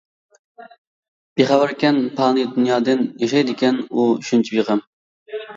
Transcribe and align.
بىخەۋەركەن 1.41 1.99
پانىي 2.21 2.47
دۇنيادىن، 2.55 3.05
ياشايدىكەن 3.25 3.81
ئۇ 3.91 4.09
شۇنچە 4.31 4.61
بىغەم. 4.61 4.83